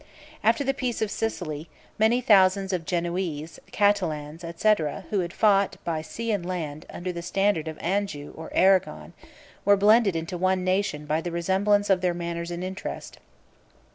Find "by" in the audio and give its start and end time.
5.83-6.01, 11.05-11.21